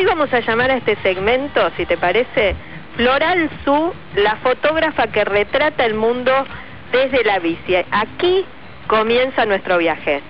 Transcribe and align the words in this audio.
hoy 0.00 0.06
vamos 0.06 0.32
a 0.32 0.40
llamar 0.40 0.70
a 0.70 0.76
este 0.76 0.96
segmento, 1.02 1.70
si 1.76 1.84
te 1.84 1.98
parece, 1.98 2.56
Floral 2.96 3.50
Su, 3.64 3.92
la 4.14 4.36
fotógrafa 4.36 5.08
que 5.08 5.26
retrata 5.26 5.84
el 5.84 5.92
mundo 5.92 6.32
desde 6.90 7.22
la 7.22 7.38
bici. 7.38 7.76
Aquí 7.90 8.46
comienza 8.86 9.44
nuestro 9.44 9.76
viaje. 9.76 10.22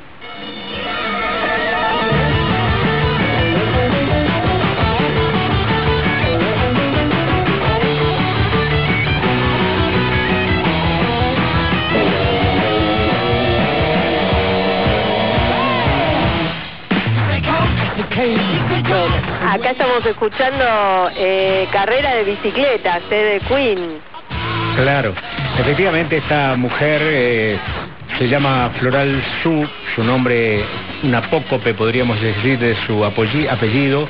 Acá 19.51 19.73
estamos 19.73 20.07
escuchando 20.07 21.11
eh, 21.17 21.67
carrera 21.73 22.15
de 22.15 22.23
bicicletas, 22.23 23.03
eh, 23.11 23.41
de 23.41 23.41
Queen. 23.49 23.99
Claro, 24.77 25.13
efectivamente 25.59 26.19
esta 26.19 26.55
mujer 26.55 27.01
eh, 27.03 27.59
se 28.17 28.29
llama 28.29 28.71
Floral 28.79 29.21
Su, 29.43 29.69
su 29.97 30.05
nombre 30.05 30.65
un 31.03 31.17
apócope 31.17 31.75
podríamos 31.75 32.21
decir 32.21 32.61
de 32.61 32.77
su 32.87 33.05
apellido, 33.05 34.09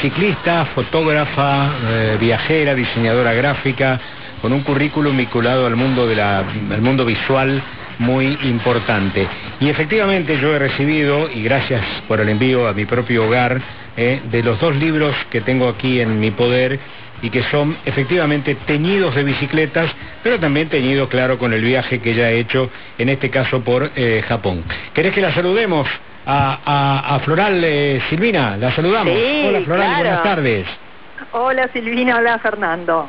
ciclista, 0.00 0.66
fotógrafa, 0.66 1.72
eh, 1.88 2.16
viajera, 2.20 2.72
diseñadora 2.76 3.32
gráfica, 3.32 3.98
con 4.40 4.52
un 4.52 4.60
currículum 4.60 5.16
vinculado 5.16 5.66
al 5.66 5.74
mundo, 5.74 6.06
de 6.06 6.14
la, 6.14 6.38
al 6.38 6.80
mundo 6.80 7.04
visual 7.04 7.60
muy 7.98 8.38
importante. 8.44 9.26
Y 9.58 9.68
efectivamente 9.68 10.38
yo 10.38 10.54
he 10.54 10.60
recibido, 10.60 11.28
y 11.28 11.42
gracias 11.42 11.84
por 12.06 12.20
el 12.20 12.28
envío 12.28 12.68
a 12.68 12.72
mi 12.72 12.84
propio 12.84 13.26
hogar, 13.26 13.60
eh, 13.96 14.20
de 14.30 14.42
los 14.42 14.60
dos 14.60 14.76
libros 14.76 15.14
que 15.30 15.40
tengo 15.40 15.68
aquí 15.68 16.00
en 16.00 16.20
mi 16.20 16.30
poder 16.30 16.78
y 17.22 17.30
que 17.30 17.42
son 17.44 17.76
efectivamente 17.84 18.54
teñidos 18.66 19.14
de 19.14 19.24
bicicletas, 19.24 19.90
pero 20.22 20.38
también 20.38 20.68
teñidos, 20.68 21.08
claro, 21.08 21.38
con 21.38 21.52
el 21.52 21.62
viaje 21.62 22.00
que 22.00 22.10
ella 22.10 22.26
ha 22.26 22.30
hecho, 22.30 22.70
en 22.98 23.08
este 23.08 23.30
caso 23.30 23.62
por 23.62 23.90
eh, 23.96 24.22
Japón. 24.28 24.64
¿Querés 24.92 25.14
que 25.14 25.20
la 25.20 25.32
saludemos? 25.32 25.88
A, 26.28 27.20
Floral 27.24 27.62
eh, 27.64 28.02
Silvina, 28.10 28.56
la 28.56 28.72
saludamos. 28.72 29.14
hola 29.14 29.60
Floral, 29.60 29.94
buenas 29.96 30.22
tardes. 30.24 30.66
Hola 31.30 31.68
Silvina, 31.72 32.16
hola 32.16 32.38
Fernando. 32.40 33.08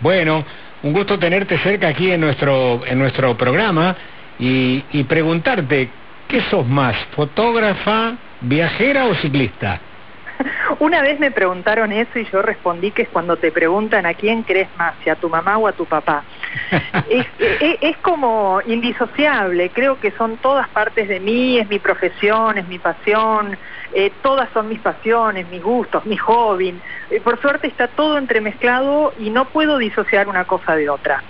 Bueno, 0.00 0.44
un 0.82 0.92
gusto 0.92 1.18
tenerte 1.18 1.56
cerca 1.58 1.88
aquí 1.88 2.10
en 2.10 2.20
nuestro, 2.20 2.82
en 2.84 2.98
nuestro 2.98 3.36
programa 3.36 3.96
y, 4.38 4.82
y 4.92 5.04
preguntarte, 5.04 5.88
¿qué 6.34 6.40
sos 6.50 6.66
más, 6.66 6.96
fotógrafa, 7.14 8.16
viajera 8.40 9.06
o 9.06 9.14
ciclista? 9.14 9.80
Una 10.80 11.00
vez 11.00 11.20
me 11.20 11.30
preguntaron 11.30 11.92
eso 11.92 12.18
y 12.18 12.24
yo 12.24 12.42
respondí 12.42 12.90
que 12.90 13.02
es 13.02 13.08
cuando 13.08 13.36
te 13.36 13.52
preguntan 13.52 14.04
a 14.04 14.14
quién 14.14 14.42
crees 14.42 14.68
más, 14.74 14.96
si 15.04 15.10
a 15.10 15.14
tu 15.14 15.28
mamá 15.28 15.58
o 15.58 15.68
a 15.68 15.72
tu 15.74 15.86
papá. 15.86 16.24
es, 17.08 17.96
como 17.98 18.60
indisociable, 18.66 19.70
creo 19.70 20.00
que 20.00 20.10
son 20.18 20.38
todas 20.38 20.68
partes 20.70 21.08
de 21.08 21.20
mí, 21.20 21.58
es 21.58 21.68
mi 21.68 21.78
profesión, 21.78 22.58
es 22.58 22.66
mi 22.66 22.80
pasión, 22.80 23.56
eh, 23.94 24.10
todas 24.20 24.48
son 24.52 24.68
mis 24.68 24.80
pasiones, 24.80 25.48
mis 25.48 25.62
gustos, 25.62 26.04
mi 26.04 26.16
hobby. 26.16 26.74
Eh, 27.10 27.20
por 27.20 27.40
suerte 27.40 27.68
está 27.68 27.86
todo 27.86 28.18
entremezclado 28.18 29.12
y 29.20 29.30
no 29.30 29.44
puedo 29.50 29.78
disociar 29.78 30.26
una 30.26 30.46
cosa 30.46 30.74
de 30.74 30.90
otra. 30.90 31.22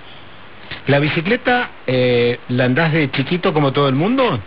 ¿La 0.86 0.98
bicicleta 0.98 1.72
eh, 1.86 2.40
la 2.48 2.64
andás 2.64 2.94
de 2.94 3.10
chiquito 3.10 3.52
como 3.52 3.70
todo 3.70 3.86
el 3.86 3.94
mundo? 3.94 4.40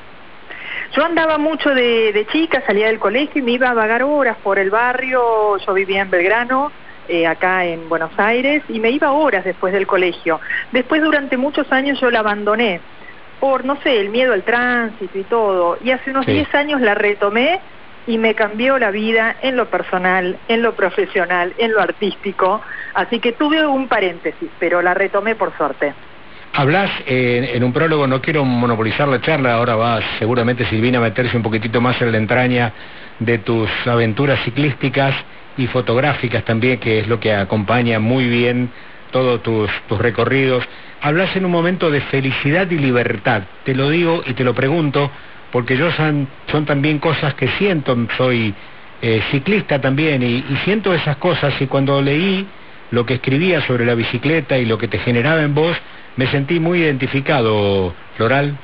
Yo 0.95 1.03
andaba 1.03 1.37
mucho 1.37 1.73
de, 1.73 2.25
chica, 2.31 2.63
salía 2.65 2.87
del 2.87 2.99
colegio 2.99 3.41
y 3.41 3.45
me 3.45 3.51
iba 3.51 3.69
a 3.69 3.73
vagar 3.73 4.03
horas 4.03 4.37
por 4.43 4.57
el 4.59 4.69
barrio, 4.69 5.57
yo 5.57 5.73
vivía 5.73 6.01
en 6.01 6.09
Belgrano, 6.09 6.71
eh, 7.07 7.27
acá 7.27 7.65
en 7.65 7.87
Buenos 7.89 8.11
Aires, 8.17 8.63
y 8.69 8.79
me 8.79 8.91
iba 8.91 9.11
horas 9.11 9.43
después 9.45 9.73
del 9.73 9.85
colegio. 9.85 10.39
Después 10.71 11.01
durante 11.01 11.37
muchos 11.37 11.71
años 11.71 11.99
yo 11.99 12.09
la 12.09 12.19
abandoné 12.19 12.81
por, 13.39 13.65
no 13.65 13.79
sé, 13.81 13.99
el 13.99 14.09
miedo 14.09 14.33
al 14.33 14.43
tránsito 14.43 15.17
y 15.17 15.23
todo, 15.23 15.77
y 15.83 15.91
hace 15.91 16.09
unos 16.09 16.25
10 16.25 16.53
años 16.55 16.81
la 16.81 16.95
retomé 16.95 17.59
y 18.07 18.17
me 18.17 18.33
cambió 18.33 18.79
la 18.79 18.89
vida 18.89 19.35
en 19.41 19.57
lo 19.57 19.69
personal, 19.69 20.37
en 20.47 20.61
lo 20.61 20.73
profesional, 20.73 21.53
en 21.57 21.73
lo 21.73 21.81
artístico, 21.81 22.61
así 22.95 23.19
que 23.19 23.33
tuve 23.33 23.65
un 23.67 23.87
paréntesis, 23.87 24.49
pero 24.59 24.81
la 24.81 24.93
retomé 24.93 25.35
por 25.35 25.55
suerte. 25.55 25.93
Hablas 26.57 26.89
eh, 27.05 27.51
en 27.53 27.63
un 27.63 27.71
prólogo, 27.71 28.07
no 28.07 28.19
quiero 28.19 28.43
monopolizar 28.43 29.07
la 29.07 29.21
charla, 29.21 29.53
ahora 29.53 29.75
va 29.75 29.99
seguramente 30.17 30.65
Silvina 30.65 30.97
a 30.97 31.01
meterse 31.01 31.37
un 31.37 31.43
poquitito 31.43 31.79
más 31.81 32.01
en 32.01 32.11
la 32.11 32.17
entraña 32.17 32.73
de 33.19 33.37
tus 33.37 33.69
aventuras 33.85 34.39
ciclísticas 34.43 35.13
y 35.55 35.67
fotográficas 35.67 36.43
también, 36.45 36.79
que 36.79 36.97
es 36.97 37.07
lo 37.07 37.19
que 37.19 37.31
acompaña 37.31 37.99
muy 37.99 38.25
bien 38.27 38.71
todos 39.11 39.43
tus, 39.43 39.69
recorridos. 39.99 40.63
Hablas 40.99 41.35
en 41.35 41.45
un 41.45 41.51
momento 41.51 41.91
de 41.91 42.01
felicidad 42.01 42.71
y 42.71 42.79
libertad, 42.79 43.43
te 43.63 43.75
lo 43.75 43.91
digo 43.91 44.23
y 44.25 44.33
te 44.33 44.43
lo 44.43 44.55
pregunto, 44.55 45.11
porque 45.51 45.77
yo 45.77 45.91
son, 45.91 46.27
son 46.51 46.65
también 46.65 46.97
cosas 46.97 47.35
que 47.35 47.49
siento, 47.59 47.95
soy 48.17 48.55
eh, 49.03 49.21
ciclista 49.29 49.79
también 49.79 50.23
y 50.23 50.43
siento 50.65 50.91
esas 50.91 51.17
cosas. 51.17 51.53
Y 51.61 51.67
cuando 51.67 52.01
leí 52.01 52.47
lo 52.91 53.05
que 53.05 53.15
escribía 53.15 53.61
sobre 53.61 53.85
la 53.85 53.95
bicicleta 53.95 54.57
y 54.57 54.65
lo 54.65 54.77
que 54.77 54.87
te 54.87 54.99
generaba 54.99 55.43
en 55.43 55.53
vos, 55.53 55.77
me 56.17 56.27
sentí 56.27 56.59
muy 56.59 56.79
identificado, 56.79 57.93
Floral. 58.17 58.57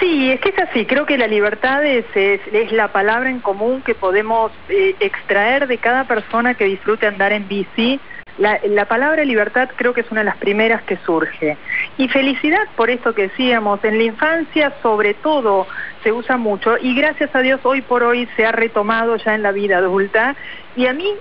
Sí, 0.00 0.32
es 0.32 0.40
que 0.40 0.48
es 0.48 0.58
así, 0.58 0.84
creo 0.84 1.06
que 1.06 1.16
la 1.16 1.28
libertad 1.28 1.84
es, 1.84 2.04
es, 2.16 2.72
la 2.72 2.88
palabra 2.88 3.30
en 3.30 3.38
común 3.38 3.82
que 3.82 3.94
podemos 3.94 4.50
eh, 4.68 4.96
extraer 4.98 5.68
de 5.68 5.78
cada 5.78 6.04
persona 6.04 6.54
que 6.54 6.64
disfrute 6.64 7.06
andar 7.06 7.32
en 7.32 7.46
bici. 7.46 8.00
La, 8.38 8.58
la, 8.64 8.86
palabra 8.86 9.24
libertad 9.24 9.68
creo 9.76 9.92
que 9.92 10.00
es 10.00 10.10
una 10.10 10.22
de 10.22 10.26
las 10.26 10.36
primeras 10.38 10.82
que 10.82 10.96
surge. 11.04 11.56
Y 11.98 12.08
felicidad, 12.08 12.66
por 12.76 12.88
esto 12.88 13.14
que 13.14 13.28
decíamos, 13.28 13.84
en 13.84 13.98
la 13.98 14.04
infancia 14.04 14.72
sobre 14.82 15.14
todo 15.14 15.66
se 16.02 16.12
usa 16.12 16.36
mucho 16.38 16.76
y 16.80 16.94
gracias 16.94 17.34
a 17.34 17.40
Dios 17.40 17.60
hoy 17.62 17.82
por 17.82 18.02
hoy 18.02 18.28
se 18.36 18.46
ha 18.46 18.52
retomado 18.52 19.16
ya 19.16 19.34
en 19.34 19.42
la 19.42 19.52
vida 19.52 19.78
adulta 19.78 20.34
y 20.76 20.86
a 20.86 20.92
mí 20.92 21.12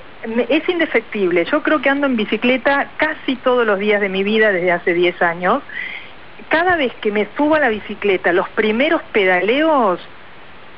es 0.50 0.70
indefectible. 0.70 1.46
Yo 1.46 1.64
creo 1.64 1.82
que 1.82 1.90
ando 1.90 2.08
en 2.08 2.16
bicicleta 2.16 2.92
casi 2.98 3.36
todos 3.38 3.66
los 3.66 3.80
días 3.80 4.02
de 4.02 4.10
mi 4.10 4.24
vida 4.24 4.52
desde 4.52 4.72
hace 4.72 4.94
10 4.94 5.22
años. 5.22 5.64
Cada 6.50 6.76
vez 6.76 6.94
que 7.02 7.12
me 7.12 7.28
subo 7.38 7.56
a 7.56 7.60
la 7.60 7.70
bicicleta, 7.70 8.32
los 8.34 8.50
primeros 8.50 9.02
pedaleos, 9.12 10.00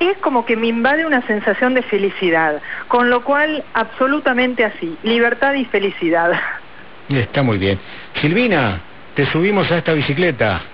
es 0.10 0.18
como 0.20 0.46
que 0.46 0.56
me 0.56 0.68
invade 0.68 1.06
una 1.06 1.22
sensación 1.28 1.74
de 1.74 1.82
felicidad. 1.84 2.62
Con 2.88 3.10
lo 3.10 3.24
cual, 3.24 3.64
absolutamente 3.74 4.64
así, 4.64 4.98
libertad 5.04 5.54
y 5.54 5.66
felicidad. 5.66 6.32
Está 7.10 7.44
muy 7.44 7.58
bien. 7.58 7.80
Silvina, 8.22 8.82
te 9.16 9.26
subimos 9.28 9.72
a 9.72 9.78
esta 9.78 9.94
bicicleta. 9.94 10.62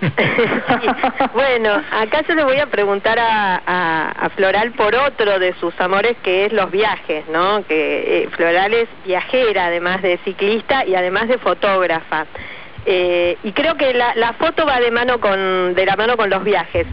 Bueno, 1.34 1.82
acá 1.92 2.22
yo 2.26 2.34
le 2.34 2.44
voy 2.44 2.58
a 2.58 2.66
preguntar 2.66 3.18
a, 3.20 4.30
Floral 4.36 4.72
por 4.72 4.94
otro 4.94 5.38
de 5.38 5.54
sus 5.54 5.78
amores 5.80 6.16
que 6.22 6.46
es 6.46 6.52
los 6.52 6.70
viajes, 6.70 7.26
¿no? 7.28 7.64
Que 7.66 8.24
eh, 8.24 8.28
Floral 8.30 8.72
es 8.72 8.88
viajera, 9.04 9.66
además 9.66 10.02
de 10.02 10.18
ciclista 10.24 10.84
y 10.84 10.94
además 10.94 11.28
de 11.28 11.38
fotógrafa. 11.38 12.26
Eh, 12.86 13.36
y 13.42 13.52
creo 13.52 13.76
que 13.76 13.92
la, 13.92 14.14
la, 14.14 14.32
foto 14.34 14.64
va 14.64 14.80
de 14.80 14.90
mano 14.90 15.20
con 15.20 15.74
de 15.74 15.86
la 15.86 15.96
mano 15.96 16.16
con 16.16 16.30
los 16.30 16.42
viajes. 16.42 16.86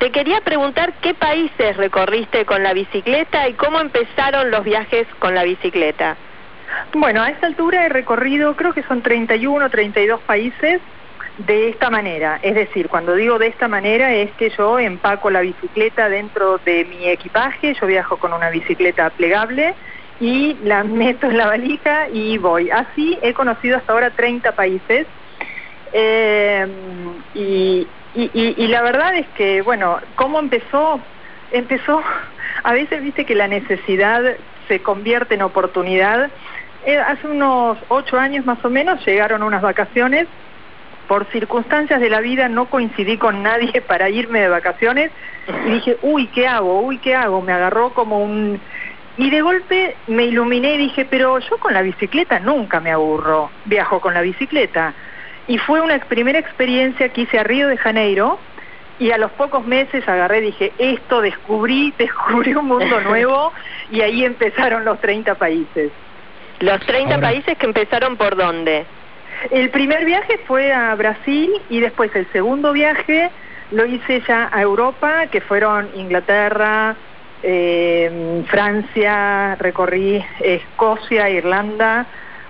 Te 0.00 0.10
quería 0.10 0.40
preguntar 0.40 0.94
qué 1.02 1.12
países 1.12 1.76
recorriste 1.76 2.46
con 2.46 2.62
la 2.62 2.72
bicicleta 2.72 3.46
y 3.50 3.52
cómo 3.52 3.82
empezaron 3.82 4.50
los 4.50 4.64
viajes 4.64 5.06
con 5.18 5.34
la 5.34 5.44
bicicleta. 5.44 6.16
Bueno, 6.94 7.22
a 7.22 7.28
esta 7.28 7.46
altura 7.46 7.84
he 7.84 7.90
recorrido, 7.90 8.56
creo 8.56 8.72
que 8.72 8.82
son 8.84 9.02
31, 9.02 9.68
32 9.68 10.22
países 10.22 10.80
de 11.36 11.68
esta 11.68 11.90
manera. 11.90 12.40
Es 12.42 12.54
decir, 12.54 12.88
cuando 12.88 13.14
digo 13.14 13.38
de 13.38 13.48
esta 13.48 13.68
manera 13.68 14.14
es 14.14 14.32
que 14.36 14.48
yo 14.56 14.78
empaco 14.78 15.28
la 15.28 15.42
bicicleta 15.42 16.08
dentro 16.08 16.56
de 16.64 16.86
mi 16.86 17.06
equipaje, 17.06 17.74
yo 17.78 17.86
viajo 17.86 18.16
con 18.16 18.32
una 18.32 18.48
bicicleta 18.48 19.10
plegable 19.10 19.74
y 20.18 20.54
la 20.62 20.82
meto 20.84 21.26
en 21.26 21.36
la 21.36 21.46
valija 21.46 22.08
y 22.10 22.38
voy. 22.38 22.70
Así 22.70 23.18
he 23.20 23.34
conocido 23.34 23.76
hasta 23.76 23.92
ahora 23.92 24.10
30 24.12 24.52
países. 24.52 25.06
Eh, 25.92 26.66
y, 27.34 27.86
y 28.14 28.66
la 28.66 28.82
verdad 28.82 29.14
es 29.14 29.28
que, 29.30 29.62
bueno, 29.62 30.00
¿cómo 30.16 30.38
empezó? 30.38 31.00
Empezó, 31.50 32.02
a 32.64 32.72
veces 32.72 33.02
viste 33.02 33.24
que 33.24 33.34
la 33.34 33.48
necesidad 33.48 34.22
se 34.68 34.82
convierte 34.82 35.34
en 35.34 35.42
oportunidad 35.42 36.30
eh, 36.82 36.96
hace 36.96 37.26
unos 37.26 37.78
ocho 37.88 38.18
años 38.18 38.46
más 38.46 38.64
o 38.64 38.70
menos 38.70 39.04
llegaron 39.06 39.42
unas 39.42 39.62
vacaciones. 39.62 40.28
Por 41.06 41.26
circunstancias 41.32 42.00
de 42.00 42.08
la 42.08 42.20
vida 42.20 42.48
no 42.48 42.70
coincidí 42.70 43.18
con 43.18 43.42
nadie 43.42 43.80
para 43.88 44.08
irme 44.08 44.40
de 44.40 44.48
vacaciones 44.48 45.10
y 45.66 45.70
dije, 45.70 45.98
uy, 46.02 46.28
¿qué 46.28 46.46
hago? 46.46 46.80
Uy, 46.80 46.98
¿qué 46.98 47.14
hago? 47.14 47.42
Me 47.42 47.52
agarró 47.52 47.92
como 47.92 48.18
un... 48.18 48.60
Y 49.16 49.28
de 49.28 49.42
golpe 49.42 49.98
me 50.06 50.24
iluminé 50.24 50.74
y 50.74 50.78
dije, 50.78 51.04
pero 51.04 51.38
yo 51.40 51.58
con 51.58 51.74
la 51.74 51.82
bicicleta 51.82 52.38
nunca 52.38 52.80
me 52.80 52.90
aburro, 52.90 53.50
viajo 53.64 54.00
con 54.00 54.14
la 54.14 54.22
bicicleta. 54.22 54.94
Y 55.46 55.58
fue 55.58 55.80
una 55.80 55.98
primera 56.00 56.38
experiencia 56.38 57.08
que 57.08 57.22
hice 57.22 57.38
a 57.38 57.44
Río 57.44 57.68
de 57.68 57.76
Janeiro, 57.76 58.38
y 59.00 59.10
a 59.12 59.18
los 59.18 59.32
pocos 59.32 59.66
meses 59.66 60.06
agarré 60.06 60.38
y 60.38 60.42
dije, 60.42 60.72
esto 60.78 61.22
descubrí, 61.22 61.92
descubrí 61.98 62.54
un 62.54 62.66
mundo 62.66 63.00
nuevo 63.04 63.52
y 63.90 64.02
ahí 64.02 64.24
empezaron 64.24 64.84
los 64.84 65.00
30 65.00 65.34
países. 65.34 65.90
¿Los 66.60 66.80
30 66.82 67.18
países 67.20 67.56
que 67.56 67.64
empezaron 67.66 68.18
por 68.18 68.36
dónde? 68.36 68.84
El 69.50 69.70
primer 69.70 70.04
viaje 70.04 70.38
fue 70.46 70.70
a 70.70 70.94
Brasil 70.94 71.50
y 71.70 71.80
después 71.80 72.14
el 72.14 72.30
segundo 72.32 72.74
viaje 72.74 73.30
lo 73.70 73.86
hice 73.86 74.22
ya 74.28 74.50
a 74.52 74.60
Europa, 74.60 75.28
que 75.28 75.40
fueron 75.40 75.88
Inglaterra, 75.94 76.94
eh, 77.42 78.44
Francia, 78.48 79.56
recorrí 79.58 80.22
Escocia, 80.40 81.30
Irlanda, 81.30 82.06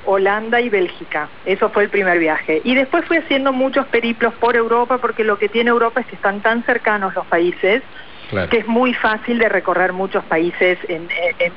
Holanda 0.07 0.61
y 0.61 0.69
Bélgica. 0.69 1.29
Eso 1.45 1.71
fue 1.71 1.85
el 1.85 1.91
primer 1.91 2.19
viaje. 2.19 2.61
Y 2.65 2.75
después 2.75 3.05
fui 3.05 3.19
haciendo 3.19 3.53
muchos 3.53 3.87
periplos 3.87 4.35
por 4.35 4.57
Europa 4.57 4.99
porque 4.99 5.25
lo 5.25 5.39
que 5.39 5.49
tiene 5.49 5.71
Europa 5.71 6.01
es 6.01 6.07
que 6.07 6.17
están 6.17 6.41
tan 6.41 6.63
cercanos 6.65 7.15
los 7.15 7.27
países 7.27 7.83
que 8.49 8.59
es 8.59 8.67
muy 8.67 8.95
fácil 8.95 9.39
de 9.39 9.49
recorrer 9.49 9.93
muchos 9.93 10.25
países 10.25 10.79
en, 10.89 11.09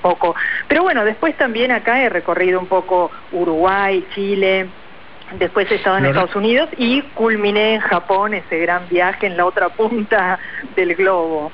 poco. 0.02 0.36
Pero 0.68 0.84
bueno, 0.84 1.06
después 1.06 1.38
también 1.38 1.72
acá 1.72 2.02
he 2.02 2.10
recorrido 2.10 2.60
un 2.60 2.66
poco 2.66 3.12
Uruguay, 3.32 4.04
Chile, 4.16 4.68
después 5.38 5.70
he 5.72 5.76
estado 5.76 5.98
en 5.98 6.06
Estados 6.06 6.36
Unidos 6.36 6.70
y 6.78 7.02
culminé 7.14 7.76
en 7.76 7.82
Japón 7.82 8.34
ese 8.34 8.58
gran 8.60 8.88
viaje 8.90 9.28
en 9.28 9.38
la 9.38 9.46
otra 9.46 9.70
punta 9.70 10.40
del 10.76 10.96
globo. 10.96 11.52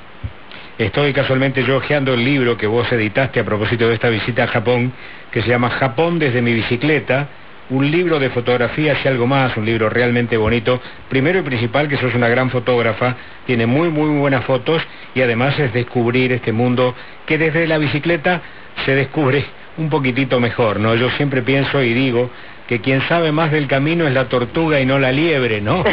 Estoy 0.80 1.12
casualmente 1.12 1.62
yo 1.66 1.76
hojeando 1.76 2.14
el 2.14 2.24
libro 2.24 2.56
que 2.56 2.66
vos 2.66 2.90
editaste 2.90 3.42
a 3.42 3.44
propósito 3.44 3.90
de 3.90 3.96
esta 3.96 4.08
visita 4.08 4.46
a 4.46 4.48
Japón, 4.48 4.94
que 5.30 5.42
se 5.42 5.50
llama 5.50 5.72
Japón 5.72 6.20
desde 6.20 6.42
mi 6.42 6.54
bicicleta, 6.54 7.28
un 7.70 7.92
libro 7.92 8.18
de 8.18 8.30
fotografías 8.30 8.98
y 9.04 9.08
algo 9.10 9.28
más, 9.28 9.58
un 9.58 9.66
libro 9.66 9.90
realmente 9.90 10.38
bonito. 10.38 10.82
Primero 11.10 11.40
y 11.40 11.42
principal 11.42 11.90
que 11.90 11.98
sos 11.98 12.16
una 12.16 12.30
gran 12.30 12.50
fotógrafa, 12.50 13.18
tiene 13.46 13.66
muy 13.66 13.90
muy 13.90 14.18
buenas 14.20 14.46
fotos 14.46 14.82
y 15.14 15.22
además 15.22 15.60
es 15.60 15.74
descubrir 15.74 16.32
este 16.32 16.54
mundo 16.54 16.96
que 17.26 17.38
desde 17.38 17.68
la 17.68 17.78
bicicleta 17.78 18.42
se 18.86 18.96
descubre 18.96 19.59
un 19.80 19.90
poquitito 19.90 20.40
mejor, 20.40 20.80
¿no? 20.80 20.94
Yo 20.96 21.10
siempre 21.12 21.42
pienso 21.42 21.82
y 21.82 21.94
digo 21.94 22.30
que 22.68 22.82
quien 22.82 23.02
sabe 23.08 23.32
más 23.32 23.52
del 23.52 23.68
camino 23.68 24.06
es 24.06 24.14
la 24.14 24.26
tortuga 24.30 24.80
y 24.80 24.86
no 24.86 25.00
la 25.00 25.12
liebre, 25.12 25.60
¿no? 25.60 25.84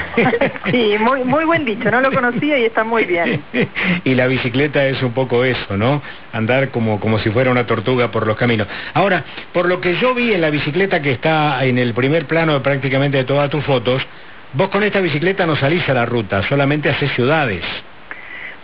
sí, 0.70 0.94
muy, 1.00 1.24
muy 1.24 1.44
buen 1.44 1.64
dicho, 1.64 1.90
no 1.90 2.00
lo 2.00 2.12
conocía 2.12 2.56
y 2.58 2.66
está 2.66 2.84
muy 2.84 3.04
bien. 3.04 3.42
y 4.04 4.14
la 4.14 4.28
bicicleta 4.28 4.86
es 4.86 5.02
un 5.02 5.12
poco 5.12 5.44
eso, 5.44 5.76
¿no? 5.76 6.02
Andar 6.32 6.68
como, 6.68 7.00
como 7.00 7.18
si 7.18 7.30
fuera 7.30 7.50
una 7.50 7.66
tortuga 7.66 8.12
por 8.12 8.26
los 8.26 8.36
caminos. 8.36 8.68
Ahora, 8.92 9.24
por 9.52 9.66
lo 9.66 9.80
que 9.80 9.96
yo 9.96 10.14
vi 10.14 10.32
en 10.34 10.42
la 10.42 10.50
bicicleta 10.50 11.02
que 11.02 11.10
está 11.10 11.64
en 11.64 11.78
el 11.78 11.94
primer 11.94 12.26
plano 12.26 12.54
de 12.54 12.60
prácticamente 12.60 13.16
de 13.16 13.24
todas 13.24 13.50
tus 13.50 13.64
fotos, 13.64 14.06
vos 14.52 14.68
con 14.68 14.84
esta 14.84 15.00
bicicleta 15.00 15.46
no 15.46 15.56
salís 15.56 15.88
a 15.88 15.94
la 15.94 16.06
ruta, 16.06 16.42
solamente 16.48 16.90
haces 16.90 17.10
ciudades. 17.12 17.64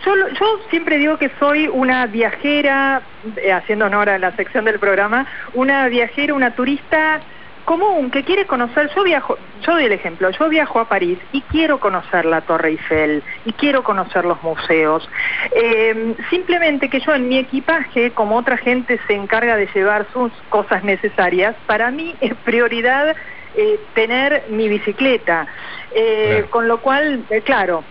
Yo, 0.05 0.13
yo 0.39 0.59
siempre 0.69 0.97
digo 0.97 1.17
que 1.17 1.31
soy 1.39 1.67
una 1.67 2.07
viajera, 2.07 3.03
eh, 3.37 3.51
haciendo 3.51 3.85
honor 3.85 4.09
a 4.09 4.17
la 4.17 4.35
sección 4.35 4.65
del 4.65 4.79
programa, 4.79 5.27
una 5.53 5.87
viajera, 5.87 6.33
una 6.33 6.55
turista 6.55 7.21
común 7.65 8.09
que 8.09 8.23
quiere 8.23 8.45
conocer, 8.45 8.89
yo 8.95 9.03
viajo, 9.03 9.37
yo 9.61 9.73
doy 9.73 9.85
el 9.85 9.91
ejemplo, 9.91 10.29
yo 10.31 10.49
viajo 10.49 10.79
a 10.79 10.89
París 10.89 11.19
y 11.31 11.41
quiero 11.43 11.79
conocer 11.79 12.25
la 12.25 12.41
Torre 12.41 12.69
Eiffel 12.69 13.23
y 13.45 13.53
quiero 13.53 13.83
conocer 13.83 14.25
los 14.25 14.41
museos. 14.43 15.07
Eh, 15.51 16.15
simplemente 16.29 16.89
que 16.89 16.99
yo 16.99 17.13
en 17.13 17.27
mi 17.27 17.37
equipaje, 17.37 18.11
como 18.11 18.37
otra 18.37 18.57
gente 18.57 18.99
se 19.07 19.13
encarga 19.13 19.55
de 19.55 19.69
llevar 19.73 20.07
sus 20.11 20.31
cosas 20.49 20.83
necesarias, 20.83 21.55
para 21.65 21.91
mí 21.91 22.15
es 22.19 22.33
prioridad 22.43 23.15
eh, 23.55 23.79
tener 23.93 24.45
mi 24.49 24.67
bicicleta. 24.67 25.47
Eh, 25.93 26.45
con 26.49 26.67
lo 26.67 26.81
cual, 26.81 27.25
claro, 27.43 27.83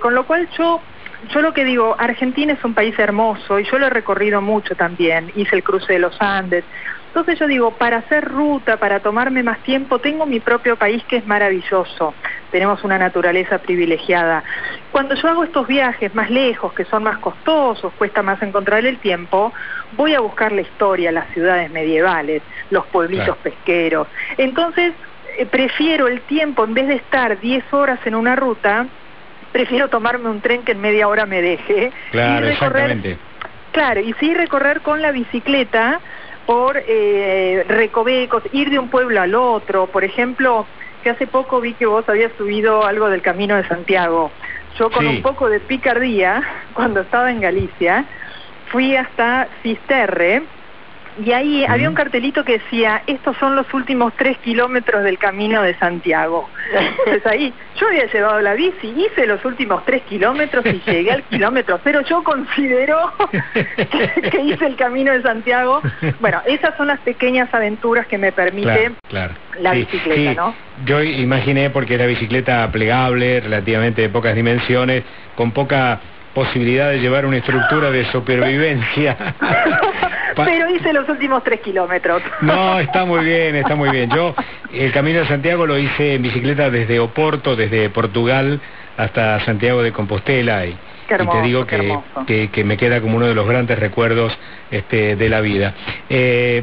con 0.00 0.14
lo 0.14 0.26
cual 0.26 0.48
yo 0.56 0.80
yo 1.28 1.40
lo 1.40 1.52
que 1.52 1.64
digo, 1.64 1.96
Argentina 1.98 2.52
es 2.52 2.64
un 2.64 2.74
país 2.74 2.98
hermoso 2.98 3.58
y 3.58 3.64
yo 3.64 3.78
lo 3.78 3.86
he 3.86 3.90
recorrido 3.90 4.40
mucho 4.40 4.74
también, 4.74 5.30
hice 5.34 5.56
el 5.56 5.62
cruce 5.62 5.92
de 5.92 5.98
los 5.98 6.16
Andes, 6.20 6.64
entonces 7.16 7.38
yo 7.38 7.46
digo, 7.46 7.78
para 7.78 7.96
hacer 7.96 8.26
ruta, 8.26 8.76
para 8.76 9.00
tomarme 9.00 9.42
más 9.42 9.62
tiempo, 9.62 10.00
tengo 10.00 10.26
mi 10.26 10.38
propio 10.38 10.76
país 10.76 11.02
que 11.08 11.16
es 11.16 11.26
maravilloso. 11.26 12.14
Tenemos 12.50 12.84
una 12.84 12.98
naturaleza 12.98 13.56
privilegiada. 13.58 14.44
Cuando 14.90 15.14
yo 15.14 15.26
hago 15.28 15.44
estos 15.44 15.66
viajes 15.66 16.14
más 16.14 16.28
lejos, 16.28 16.74
que 16.74 16.84
son 16.84 17.04
más 17.04 17.16
costosos, 17.16 17.94
cuesta 17.94 18.22
más 18.22 18.42
encontrar 18.42 18.84
el 18.84 18.98
tiempo, 18.98 19.54
voy 19.92 20.14
a 20.14 20.20
buscar 20.20 20.52
la 20.52 20.60
historia, 20.60 21.10
las 21.10 21.32
ciudades 21.32 21.70
medievales, 21.70 22.42
los 22.68 22.86
pueblitos 22.88 23.38
pesqueros. 23.38 24.08
Entonces, 24.36 24.92
eh, 25.38 25.46
prefiero 25.46 26.08
el 26.08 26.20
tiempo, 26.26 26.64
en 26.64 26.74
vez 26.74 26.86
de 26.86 26.96
estar 26.96 27.40
10 27.40 27.72
horas 27.72 27.98
en 28.04 28.14
una 28.14 28.36
ruta, 28.36 28.88
prefiero 29.52 29.88
tomarme 29.88 30.28
un 30.28 30.40
tren 30.40 30.64
que 30.64 30.72
en 30.72 30.80
media 30.80 31.08
hora 31.08 31.26
me 31.26 31.42
deje. 31.42 31.92
Claro, 32.10 32.46
exactamente. 32.46 33.18
Claro, 33.72 34.00
y 34.00 34.14
sí 34.14 34.32
recorrer 34.32 34.80
con 34.80 35.02
la 35.02 35.12
bicicleta 35.12 36.00
por 36.46 36.82
eh, 36.86 37.64
recovecos, 37.68 38.42
ir 38.52 38.70
de 38.70 38.78
un 38.78 38.88
pueblo 38.88 39.20
al 39.20 39.34
otro. 39.34 39.90
Por 39.90 40.04
ejemplo, 40.04 40.68
que 41.02 41.10
hace 41.10 41.26
poco 41.26 41.60
vi 41.60 41.74
que 41.74 41.86
vos 41.86 42.04
habías 42.08 42.32
subido 42.38 42.84
algo 42.86 43.08
del 43.10 43.20
Camino 43.22 43.56
de 43.56 43.66
Santiago. 43.68 44.32
Yo 44.78 44.90
con 44.90 45.06
un 45.06 45.22
poco 45.22 45.48
de 45.48 45.60
picardía, 45.60 46.42
cuando 46.72 47.00
estaba 47.00 47.30
en 47.30 47.40
Galicia, 47.40 48.06
fui 48.66 48.96
hasta 48.96 49.48
Cisterre, 49.62 50.42
y 51.24 51.32
ahí 51.32 51.64
había 51.64 51.88
un 51.88 51.94
cartelito 51.94 52.44
que 52.44 52.58
decía, 52.58 53.02
estos 53.06 53.36
son 53.38 53.56
los 53.56 53.72
últimos 53.72 54.12
tres 54.16 54.36
kilómetros 54.38 55.02
del 55.02 55.18
camino 55.18 55.62
de 55.62 55.74
Santiago. 55.76 56.48
Entonces 57.06 57.26
ahí, 57.26 57.52
yo 57.78 57.88
había 57.88 58.06
llevado 58.06 58.40
la 58.40 58.54
bici, 58.54 58.88
hice 58.88 59.26
los 59.26 59.44
últimos 59.44 59.84
tres 59.84 60.02
kilómetros 60.02 60.64
y 60.66 60.82
llegué 60.86 61.12
al 61.12 61.22
kilómetro 61.24 61.80
cero. 61.82 62.02
Yo 62.08 62.22
considero 62.22 63.12
que, 64.30 64.40
hice 64.42 64.66
el 64.66 64.76
camino 64.76 65.12
de 65.12 65.22
Santiago. 65.22 65.80
Bueno, 66.20 66.42
esas 66.46 66.76
son 66.76 66.88
las 66.88 67.00
pequeñas 67.00 67.52
aventuras 67.52 68.06
que 68.06 68.18
me 68.18 68.32
permite 68.32 68.92
la 69.10 69.72
bicicleta, 69.72 70.34
¿no? 70.34 70.54
Yo 70.84 71.02
imaginé 71.02 71.70
porque 71.70 71.94
era 71.94 72.06
bicicleta 72.06 72.70
plegable, 72.70 73.40
relativamente 73.40 74.02
de 74.02 74.08
pocas 74.10 74.34
dimensiones, 74.34 75.04
con 75.34 75.52
poca 75.52 76.00
posibilidad 76.34 76.90
de 76.90 76.98
llevar 76.98 77.24
una 77.24 77.38
estructura 77.38 77.90
de 77.90 78.04
supervivencia. 78.12 79.16
Pero 80.44 80.68
hice 80.70 80.92
los 80.92 81.08
últimos 81.08 81.42
tres 81.42 81.60
kilómetros. 81.60 82.22
No, 82.42 82.78
está 82.80 83.04
muy 83.04 83.24
bien, 83.24 83.56
está 83.56 83.74
muy 83.74 83.90
bien. 83.90 84.10
Yo 84.10 84.34
el 84.72 84.92
Camino 84.92 85.20
de 85.20 85.26
Santiago 85.26 85.66
lo 85.66 85.78
hice 85.78 86.14
en 86.14 86.22
bicicleta 86.22 86.70
desde 86.70 87.00
Oporto, 87.00 87.56
desde 87.56 87.88
Portugal 87.90 88.60
hasta 88.96 89.40
Santiago 89.44 89.82
de 89.82 89.92
Compostela 89.92 90.64
y, 90.66 90.76
te 91.08 91.42
digo 91.42 91.66
que, 91.66 92.48
que, 92.50 92.64
me 92.64 92.76
queda 92.76 93.00
como 93.00 93.16
uno 93.16 93.26
de 93.26 93.34
los 93.34 93.46
grandes 93.46 93.78
recuerdos 93.78 94.36
este, 94.70 95.16
de 95.16 95.28
la 95.28 95.40
vida. 95.40 95.74
Eh, 96.08 96.62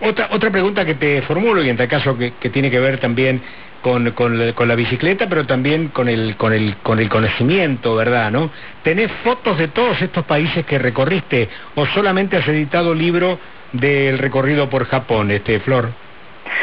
otra, 0.00 0.28
otra 0.32 0.50
pregunta 0.50 0.84
que 0.84 0.94
te 0.94 1.22
formulo 1.22 1.62
y 1.62 1.68
en 1.68 1.76
tal 1.76 1.88
caso 1.88 2.18
que, 2.18 2.32
que 2.40 2.50
tiene 2.50 2.70
que 2.70 2.80
ver 2.80 2.98
también 2.98 3.40
con, 3.82 4.10
con, 4.12 4.68
la 4.68 4.74
bicicleta, 4.74 5.28
pero 5.28 5.46
también 5.46 5.88
con 5.88 6.08
el, 6.08 6.36
con, 6.36 6.52
el, 6.52 6.76
con 6.78 6.98
el 6.98 7.08
conocimiento, 7.08 7.94
¿verdad? 7.94 8.30
¿no? 8.30 8.50
¿Tenés 8.82 9.10
fotos 9.22 9.58
de 9.58 9.68
todos 9.68 10.00
estos 10.02 10.24
países 10.24 10.64
que 10.66 10.78
recorriste 10.78 11.48
o 11.74 11.86
solamente 11.86 12.36
has 12.36 12.48
editado 12.48 12.94
libro 12.94 13.38
del 13.72 14.18
recorrido 14.18 14.68
por 14.68 14.86
Japón, 14.86 15.30
este 15.30 15.60
Flor? 15.60 16.05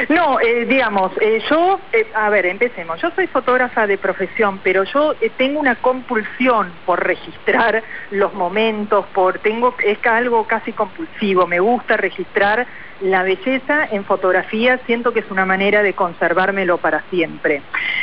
No, 0.10 0.40
eh, 0.40 0.66
digamos, 0.66 1.12
eh, 1.22 1.42
yo, 1.50 1.80
eh, 1.92 2.12
a 2.14 2.30
ver, 2.30 2.46
empecemos. 2.46 3.02
Yo 3.02 3.12
soy 3.12 3.28
fotógrafa 3.28 3.88
de 3.88 3.98
profesión, 3.98 4.60
pero 4.64 4.84
yo 4.84 5.16
tengo 5.38 5.60
una 5.60 5.76
compulsión 5.76 6.72
por 6.86 7.06
registrar 7.06 7.84
los 8.12 8.34
momentos, 8.34 9.06
por 9.08 9.40
tengo 9.40 9.76
es 9.84 9.98
algo 10.06 10.46
casi 10.46 10.74
compulsivo. 10.74 11.48
Me 11.48 11.60
gusta 11.60 11.98
registrar 11.98 12.68
la 13.02 13.24
belleza 13.24 13.88
en 13.92 14.06
fotografía. 14.06 14.80
Siento 14.86 15.14
que 15.14 15.20
es 15.22 15.32
una 15.32 15.46
manera 15.46 15.84
de 15.84 15.94
conservármelo 15.94 16.78
para 16.78 17.04
siempre. 17.10 17.62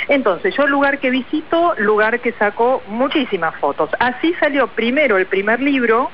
Entonces, 0.08 0.54
yo 0.56 0.66
lugar 0.66 0.99
que 0.99 1.10
visito, 1.10 1.75
lugar 1.78 2.20
que 2.20 2.32
saco 2.32 2.82
muchísimas 2.87 3.54
fotos. 3.56 3.90
Así 3.99 4.34
salió 4.40 4.68
primero 4.68 5.16
el 5.16 5.26
primer 5.26 5.60
libro 5.60 6.10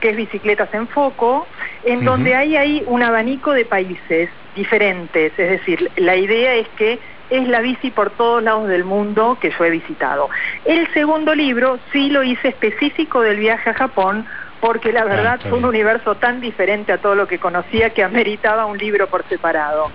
que 0.00 0.10
es 0.10 0.16
Bicicletas 0.16 0.72
en 0.74 0.86
Foco, 0.88 1.48
en 1.84 2.04
donde 2.04 2.34
hay 2.34 2.56
ahí 2.56 2.84
un 2.86 3.02
abanico 3.02 3.52
de 3.52 3.64
países 3.64 4.30
diferentes, 4.58 5.32
es 5.38 5.50
decir, 5.50 5.90
la 5.96 6.16
idea 6.16 6.54
es 6.54 6.68
que 6.76 6.98
es 7.30 7.46
la 7.46 7.60
bici 7.60 7.90
por 7.90 8.10
todos 8.10 8.42
lados 8.42 8.68
del 8.68 8.84
mundo 8.84 9.38
que 9.40 9.50
yo 9.56 9.64
he 9.64 9.70
visitado. 9.70 10.28
El 10.64 10.92
segundo 10.92 11.34
libro 11.34 11.78
sí 11.92 12.10
lo 12.10 12.22
hice 12.24 12.48
específico 12.48 13.20
del 13.20 13.38
viaje 13.38 13.70
a 13.70 13.74
Japón, 13.74 14.26
porque 14.60 14.92
la 14.92 15.02
ah, 15.02 15.04
verdad 15.04 15.40
fue 15.48 15.58
un 15.58 15.64
universo 15.64 16.16
tan 16.16 16.40
diferente 16.40 16.92
a 16.92 16.98
todo 16.98 17.14
lo 17.14 17.28
que 17.28 17.38
conocía 17.38 17.90
que 17.90 18.02
ameritaba 18.02 18.66
un 18.66 18.76
libro 18.76 19.06
por 19.06 19.24
separado. 19.28 19.90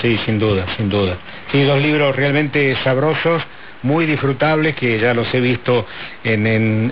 Sí, 0.00 0.16
sin 0.24 0.38
duda, 0.38 0.66
sin 0.76 0.88
duda. 0.88 1.16
Sí, 1.50 1.64
dos 1.64 1.80
libros 1.82 2.14
realmente 2.14 2.76
sabrosos, 2.84 3.42
muy 3.82 4.06
disfrutables, 4.06 4.76
que 4.76 5.00
ya 5.00 5.12
los 5.12 5.32
he 5.34 5.40
visto 5.40 5.86
en, 6.22 6.46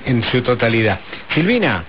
en 0.05 0.25
su 0.33 0.43
totalidad. 0.43 0.99
Silvina, 1.33 1.85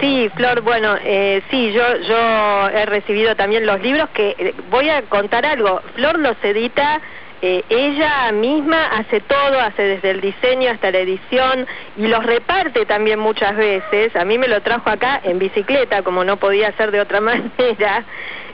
Sí, 0.00 0.30
Flor, 0.34 0.62
bueno, 0.62 0.96
eh, 1.02 1.42
sí, 1.50 1.72
yo, 1.72 1.82
yo 1.98 2.68
he 2.70 2.86
recibido 2.86 3.36
también 3.36 3.66
los 3.66 3.80
libros 3.82 4.08
que, 4.10 4.34
eh, 4.38 4.54
voy 4.70 4.88
a 4.88 5.02
contar 5.02 5.44
algo, 5.44 5.82
Flor 5.94 6.18
los 6.18 6.36
edita 6.42 7.00
eh, 7.42 7.64
ella 7.70 8.30
misma 8.32 8.88
hace 8.88 9.20
todo, 9.20 9.60
hace 9.60 9.82
desde 9.82 10.10
el 10.10 10.20
diseño 10.20 10.70
hasta 10.72 10.90
la 10.90 10.98
edición 10.98 11.66
y 11.96 12.06
los 12.06 12.24
reparte 12.24 12.84
también 12.84 13.18
muchas 13.18 13.56
veces. 13.56 14.14
A 14.14 14.26
mí 14.26 14.36
me 14.36 14.46
lo 14.46 14.60
trajo 14.60 14.90
acá 14.90 15.20
en 15.24 15.38
bicicleta, 15.38 16.02
como 16.02 16.22
no 16.22 16.36
podía 16.36 16.70
ser 16.72 16.90
de 16.90 17.00
otra 17.00 17.20
manera. 17.22 18.04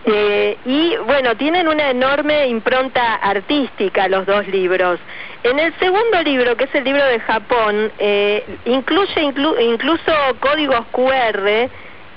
Eh, 0.05 0.57
y 0.65 0.97
bueno, 1.05 1.37
tienen 1.37 1.67
una 1.67 1.91
enorme 1.91 2.47
impronta 2.47 3.17
artística 3.17 4.07
los 4.07 4.25
dos 4.25 4.47
libros. 4.47 5.01
En 5.49 5.61
el 5.61 5.73
segundo 5.79 6.21
libro, 6.23 6.57
que 6.57 6.65
es 6.65 6.75
el 6.75 6.83
libro 6.83 7.05
de 7.07 7.21
Japón, 7.21 7.93
eh, 8.01 8.45
incluye 8.65 9.23
incluso 9.61 10.13
códigos 10.41 10.85
QR 10.91 11.71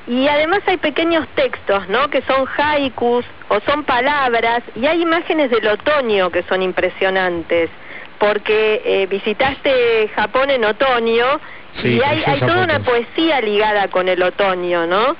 y 0.07 0.27
además 0.27 0.61
hay 0.65 0.77
pequeños 0.77 1.27
textos, 1.35 1.87
¿no? 1.89 2.09
Que 2.09 2.23
son 2.23 2.47
haikus 2.57 3.23
o 3.49 3.59
son 3.59 3.83
palabras 3.83 4.63
y 4.75 4.87
hay 4.87 5.03
imágenes 5.03 5.51
del 5.51 5.67
otoño 5.67 6.31
que 6.31 6.41
son 6.49 6.63
impresionantes, 6.63 7.69
porque 8.17 8.81
eh, 8.83 9.05
visitaste 9.05 10.09
Japón 10.15 10.49
en 10.49 10.65
otoño 10.65 11.39
y 11.83 12.01
hay, 12.01 12.23
hay 12.25 12.39
toda 12.39 12.63
una 12.63 12.79
poesía 12.79 13.41
ligada 13.41 13.89
con 13.89 14.09
el 14.09 14.23
otoño, 14.23 14.87
¿no? 14.87 15.15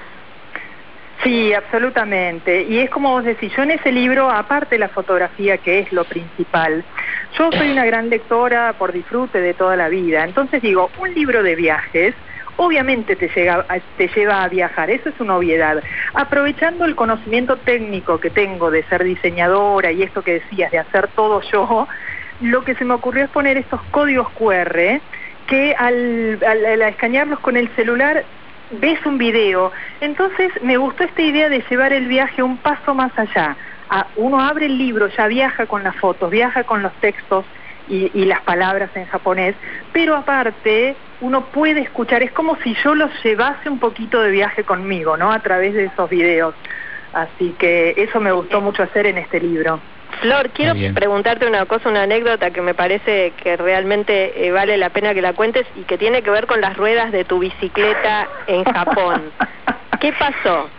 Sí, 1.23 1.53
absolutamente. 1.53 2.63
Y 2.63 2.79
es 2.79 2.89
como 2.89 3.11
vos 3.11 3.23
decís, 3.23 3.53
yo 3.55 3.63
en 3.63 3.71
ese 3.71 3.91
libro, 3.91 4.31
aparte 4.31 4.75
de 4.75 4.79
la 4.79 4.89
fotografía, 4.89 5.57
que 5.57 5.79
es 5.79 5.91
lo 5.91 6.05
principal, 6.05 6.83
yo 7.37 7.51
soy 7.51 7.71
una 7.71 7.85
gran 7.85 8.09
lectora 8.09 8.73
por 8.73 8.91
disfrute 8.91 9.39
de 9.39 9.53
toda 9.53 9.75
la 9.75 9.89
vida. 9.89 10.23
Entonces 10.23 10.61
digo, 10.61 10.89
un 10.99 11.13
libro 11.13 11.43
de 11.43 11.55
viajes, 11.55 12.15
obviamente 12.57 13.15
te, 13.15 13.29
llega, 13.29 13.65
te 13.97 14.07
lleva 14.07 14.43
a 14.43 14.49
viajar, 14.49 14.89
eso 14.89 15.09
es 15.09 15.19
una 15.19 15.37
obviedad. 15.37 15.81
Aprovechando 16.13 16.85
el 16.85 16.95
conocimiento 16.95 17.57
técnico 17.57 18.19
que 18.19 18.29
tengo 18.29 18.71
de 18.71 18.83
ser 18.83 19.03
diseñadora 19.03 19.91
y 19.91 20.03
esto 20.03 20.21
que 20.23 20.33
decías, 20.33 20.71
de 20.71 20.79
hacer 20.79 21.09
todo 21.15 21.41
yo, 21.51 21.87
lo 22.41 22.63
que 22.63 22.75
se 22.75 22.85
me 22.85 22.93
ocurrió 22.93 23.25
es 23.25 23.29
poner 23.29 23.57
estos 23.57 23.81
códigos 23.91 24.29
QR 24.31 25.01
que 25.47 25.75
al, 25.77 26.39
al 26.45 26.81
escanearlos 26.83 27.39
con 27.39 27.57
el 27.57 27.69
celular 27.75 28.23
ves 28.71 29.03
un 29.05 29.17
video. 29.17 29.71
Entonces 30.01 30.51
me 30.61 30.77
gustó 30.77 31.03
esta 31.03 31.21
idea 31.21 31.49
de 31.49 31.63
llevar 31.69 31.93
el 31.93 32.07
viaje 32.07 32.43
un 32.43 32.57
paso 32.57 32.93
más 32.93 33.11
allá. 33.17 33.57
Uno 34.15 34.39
abre 34.39 34.67
el 34.67 34.77
libro, 34.77 35.07
ya 35.07 35.27
viaja 35.27 35.65
con 35.65 35.83
las 35.83 35.95
fotos, 35.95 36.29
viaja 36.29 36.63
con 36.63 36.81
los 36.81 36.93
textos 36.99 37.45
y, 37.87 38.11
y, 38.13 38.25
las 38.25 38.41
palabras 38.41 38.91
en 38.95 39.05
japonés, 39.05 39.55
pero 39.91 40.15
aparte 40.15 40.95
uno 41.21 41.45
puede 41.47 41.81
escuchar, 41.81 42.21
es 42.23 42.31
como 42.31 42.55
si 42.57 42.75
yo 42.83 42.93
los 42.95 43.11
llevase 43.23 43.69
un 43.69 43.79
poquito 43.79 44.21
de 44.21 44.31
viaje 44.31 44.63
conmigo, 44.63 45.17
¿no? 45.17 45.31
A 45.31 45.39
través 45.39 45.73
de 45.73 45.85
esos 45.85 46.09
videos. 46.09 46.53
Así 47.13 47.55
que 47.57 47.95
eso 47.97 48.19
me 48.19 48.31
gustó 48.31 48.61
mucho 48.61 48.83
hacer 48.83 49.07
en 49.07 49.17
este 49.17 49.39
libro. 49.39 49.79
Flor, 50.21 50.49
quiero 50.49 50.73
preguntarte 50.93 51.47
una 51.47 51.65
cosa, 51.65 51.89
una 51.89 52.03
anécdota 52.03 52.51
que 52.51 52.61
me 52.61 52.73
parece 52.73 53.31
que 53.41 53.55
realmente 53.55 54.45
eh, 54.45 54.51
vale 54.51 54.75
la 54.77 54.89
pena 54.89 55.13
que 55.13 55.21
la 55.21 55.33
cuentes 55.33 55.65
y 55.75 55.83
que 55.83 55.97
tiene 55.97 56.21
que 56.21 56.29
ver 56.29 56.45
con 56.45 56.61
las 56.61 56.75
ruedas 56.75 57.11
de 57.11 57.23
tu 57.23 57.39
bicicleta 57.39 58.27
en 58.47 58.63
Japón. 58.65 59.31
¿Qué 59.99 60.11
pasó? 60.13 60.69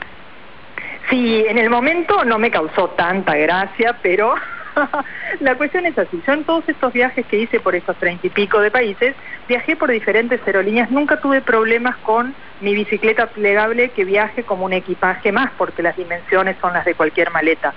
Sí, 1.11 1.45
en 1.49 1.59
el 1.59 1.71
momento 1.71 2.25
no 2.25 2.39
me 2.39 2.53
causó 2.53 2.91
tanta 2.91 3.35
gracia, 3.35 3.99
pero 4.01 4.33
la 5.41 5.57
cuestión 5.57 5.85
es 5.87 5.99
así. 5.99 6.23
Yo 6.25 6.33
en 6.33 6.45
todos 6.45 6.69
estos 6.69 6.93
viajes 6.93 7.27
que 7.27 7.37
hice 7.37 7.59
por 7.59 7.75
estos 7.75 7.99
treinta 7.99 8.29
y 8.29 8.31
pico 8.31 8.61
de 8.61 8.71
países, 8.71 9.17
viajé 9.49 9.75
por 9.75 9.91
diferentes 9.91 10.41
aerolíneas, 10.47 10.89
nunca 10.93 11.21
tuve 11.21 11.43
problemas 11.43 11.99
con 11.99 12.37
mi 12.61 12.75
bicicleta 12.75 13.27
plegable 13.27 13.91
que 13.91 14.05
viaje 14.05 14.45
como 14.45 14.67
un 14.67 14.73
equipaje 14.73 15.33
más, 15.33 15.51
porque 15.59 15.83
las 15.83 15.97
dimensiones 15.97 16.57
son 16.61 16.75
las 16.75 16.85
de 16.85 16.95
cualquier 16.95 17.33
maleta. 17.33 17.75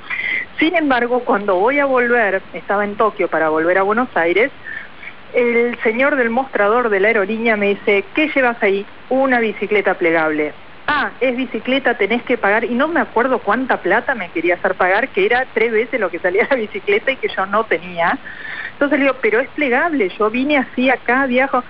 Sin 0.59 0.75
embargo, 0.75 1.23
cuando 1.25 1.55
voy 1.55 1.79
a 1.79 1.85
volver, 1.85 2.43
estaba 2.53 2.83
en 2.83 2.95
Tokio 2.95 3.29
para 3.29 3.49
volver 3.49 3.79
a 3.79 3.83
Buenos 3.83 4.09
Aires, 4.13 4.51
el 5.33 5.75
señor 5.81 6.17
del 6.17 6.29
mostrador 6.29 6.89
de 6.89 6.99
la 6.99 7.07
aerolínea 7.07 7.57
me 7.57 7.69
dice, 7.69 8.05
¿qué 8.13 8.29
llevas 8.35 8.61
ahí? 8.61 8.85
Una 9.09 9.39
bicicleta 9.39 9.95
plegable 9.95 10.53
ah, 10.87 11.13
es 11.19 11.35
bicicleta, 11.35 11.97
tenés 11.97 12.23
que 12.23 12.37
pagar, 12.37 12.65
y 12.65 12.75
no 12.75 12.87
me 12.87 12.99
acuerdo 12.99 13.43
cuánta 13.43 13.81
plata 13.81 14.15
me 14.15 14.31
quería 14.31 14.55
hacer 14.55 14.75
pagar, 14.75 15.11
que 15.11 15.25
era 15.25 15.47
tres 15.53 15.71
veces 15.71 15.99
lo 15.99 16.09
que 16.09 16.19
salía 16.19 16.47
la 16.49 16.55
bicicleta 16.55 17.11
y 17.11 17.17
que 17.17 17.29
yo 17.35 17.45
no 17.45 17.65
tenía. 17.65 18.19
Entonces 18.73 18.99
le 18.99 19.05
digo, 19.05 19.17
pero 19.21 19.39
es 19.39 19.49
plegable, 19.51 20.09
yo 20.17 20.29
vine 20.29 20.57
así 20.57 20.89
acá, 20.89 21.25
viajo. 21.25 21.63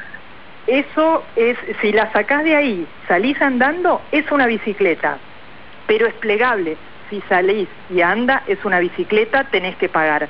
Eso 0.65 1.31
es, 1.35 1.57
si 1.81 1.91
la 1.91 2.11
sacás 2.13 2.43
de 2.43 2.55
ahí, 2.55 2.87
salís 3.07 3.41
andando, 3.41 4.07
es 4.11 4.31
una 4.31 4.47
bicicleta, 4.47 5.19
pero 5.85 6.07
es 6.07 6.13
plegable. 6.15 6.77
Si 7.09 7.21
salís 7.27 7.69
y 7.89 8.01
anda, 8.01 8.43
es 8.47 8.63
una 8.65 8.79
bicicleta, 8.79 9.49
tenés 9.51 9.75
que 9.75 9.89
pagar. 9.89 10.29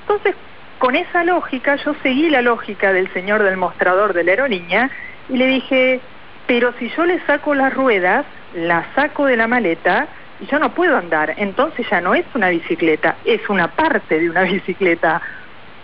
Entonces, 0.00 0.34
con 0.78 0.96
esa 0.96 1.22
lógica, 1.22 1.76
yo 1.76 1.94
seguí 2.02 2.30
la 2.30 2.42
lógica 2.42 2.92
del 2.92 3.12
señor 3.12 3.42
del 3.42 3.56
mostrador 3.56 4.14
de 4.14 4.24
la 4.24 4.32
aerolínea 4.32 4.90
y 5.28 5.36
le 5.36 5.46
dije, 5.46 6.02
pero 6.46 6.72
si 6.78 6.90
yo 6.90 7.04
le 7.04 7.24
saco 7.26 7.54
las 7.54 7.72
ruedas, 7.72 8.26
la 8.52 8.86
saco 8.94 9.26
de 9.26 9.36
la 9.36 9.48
maleta 9.48 10.08
y 10.40 10.46
yo 10.46 10.58
no 10.58 10.74
puedo 10.74 10.96
andar, 10.96 11.34
entonces 11.36 11.86
ya 11.90 12.00
no 12.00 12.14
es 12.14 12.26
una 12.34 12.50
bicicleta, 12.50 13.16
es 13.24 13.48
una 13.48 13.74
parte 13.74 14.18
de 14.18 14.28
una 14.28 14.42
bicicleta. 14.44 15.22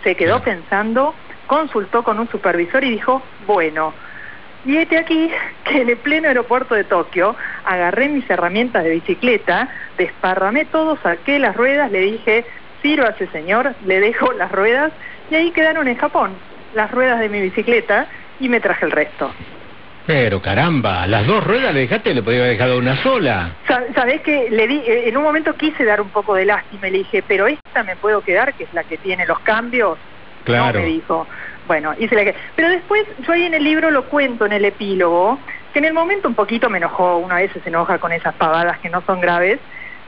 Se 0.02 0.17
quedó 0.17 0.43
pensando, 0.43 1.14
consultó 1.47 2.02
con 2.02 2.19
un 2.19 2.29
supervisor 2.29 2.85
y 2.85 2.90
dijo, 2.90 3.23
bueno, 3.47 3.95
y 4.64 4.76
este 4.76 4.99
aquí 4.99 5.31
que 5.64 5.81
en 5.81 5.88
el 5.88 5.99
pleno 5.99 6.29
aeropuerto 6.29 6.75
de 6.75 6.85
Tokio 6.85 7.37
agarré 7.64 8.09
mis 8.09 8.29
herramientas 8.29 8.85
de 8.85 8.90
bicicleta, 8.90 9.69
desparramé 9.97 10.67
todo, 10.67 10.99
saqué 11.02 11.38
las 11.38 11.57
ruedas, 11.57 11.90
le 11.90 12.00
dije, 12.00 12.47
siro 12.83 13.07
a 13.07 13.11
ese 13.11 13.29
señor, 13.29 13.76
le 13.85 14.00
dejo 14.00 14.33
las 14.38 14.52
ruedas 14.52 14.93
y 15.31 15.35
ahí 15.37 15.52
quedaron 15.52 15.88
en 15.88 15.97
Japón 15.97 16.38
las 16.73 16.90
ruedas 16.90 17.19
de 17.19 17.29
mi 17.29 17.40
bicicleta 17.40 18.09
y 18.38 18.49
me 18.49 18.61
traje 18.61 18.85
el 18.85 18.93
resto. 18.93 19.33
Pero 20.12 20.43
caramba, 20.43 21.07
las 21.07 21.25
dos 21.25 21.45
ruedas 21.45 21.73
le 21.73 21.83
dejaste, 21.83 22.12
le 22.12 22.25
podía 22.25 22.40
haber 22.40 22.55
dejado 22.55 22.79
una 22.79 23.00
sola. 23.00 23.52
Sabés 23.95 24.23
que 24.23 24.50
le 24.50 24.67
di, 24.67 24.79
eh, 24.79 25.09
en 25.09 25.17
un 25.17 25.23
momento 25.23 25.55
quise 25.55 25.85
dar 25.85 26.00
un 26.00 26.09
poco 26.09 26.35
de 26.35 26.47
lástima 26.47 26.88
y 26.88 26.90
le 26.90 26.99
dije, 26.99 27.23
pero 27.29 27.47
esta 27.47 27.85
me 27.85 27.95
puedo 27.95 28.21
quedar, 28.21 28.55
que 28.55 28.64
es 28.64 28.75
la 28.75 28.83
que 28.83 28.99
tiene 28.99 29.25
los 29.25 29.38
cambios. 29.38 29.99
Claro. 30.43 30.81
me 30.81 30.87
dijo. 30.87 31.29
Bueno, 31.69 31.95
hice 31.97 32.17
la 32.17 32.25
que. 32.25 32.35
Pero 32.57 32.71
después, 32.71 33.07
yo 33.25 33.33
ahí 33.33 33.45
en 33.45 33.55
el 33.55 33.62
libro 33.62 33.93
lo 33.93 34.07
cuento 34.07 34.47
en 34.47 34.52
el 34.52 34.64
epílogo, 34.64 35.38
que 35.73 35.79
en 35.79 35.85
el 35.85 35.93
momento 35.93 36.26
un 36.26 36.35
poquito 36.35 36.69
me 36.69 36.79
enojó, 36.79 37.19
una 37.19 37.37
vez 37.37 37.52
se 37.52 37.69
enoja 37.69 37.99
con 37.99 38.11
esas 38.11 38.35
pavadas 38.35 38.81
que 38.81 38.90
no 38.90 39.02
son 39.02 39.21
graves, 39.21 39.61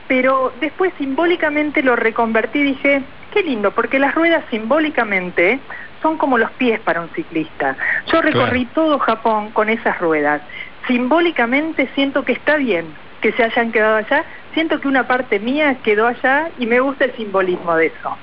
pero 0.09 0.51
después 0.59 0.91
simbólicamente 0.97 1.81
lo 1.81 1.95
reconvertí 1.95 2.59
y 2.59 2.63
dije, 2.63 3.03
qué 3.33 3.41
lindo, 3.41 3.71
porque 3.71 3.99
las 3.99 4.13
ruedas 4.13 4.43
simbólicamente 4.49 5.61
son 6.03 6.17
como 6.17 6.37
los 6.37 6.51
pies 6.51 6.79
para 6.81 7.01
un 7.01 7.09
ciclista. 7.15 7.75
Yo 8.11 8.21
recorrí 8.21 8.65
todo 8.65 8.99
Japón 8.99 9.49
con 9.51 9.69
esas 9.69 9.97
ruedas. 9.99 10.43
Simbólicamente 10.85 11.89
siento 11.95 12.23
que 12.23 12.33
está 12.33 12.57
bien 12.57 12.85
que 13.23 13.31
se 13.31 13.43
hayan 13.43 13.71
quedado 13.71 13.95
allá, 13.95 14.25
siento 14.53 14.81
que 14.81 14.87
una 14.87 15.07
parte 15.07 15.39
mía 15.39 15.77
quedó 15.81 16.07
allá 16.07 16.49
y 16.59 16.65
me 16.67 16.81
gusta 16.81 17.05
el 17.05 17.13
simbolismo 17.13 17.73
de 17.77 17.87
eso. 17.87 18.17